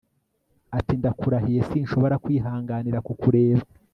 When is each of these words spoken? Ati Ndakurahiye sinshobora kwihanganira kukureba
Ati 0.77 0.93
Ndakurahiye 0.99 1.61
sinshobora 1.69 2.15
kwihanganira 2.23 2.97
kukureba 3.07 3.63